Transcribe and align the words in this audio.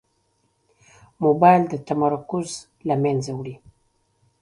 موبایل 1.23 1.61
د 1.69 1.73
تمرکز 1.87 2.49
له 2.87 2.95
منځه 3.03 3.31
وړي. 3.37 3.55